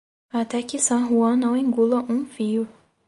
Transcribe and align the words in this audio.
Até 0.33 0.63
que 0.63 0.79
San 0.79 1.07
Juan 1.09 1.35
não 1.37 1.55
engula 1.55 1.97
um 2.11 2.25
fio. 2.25 2.67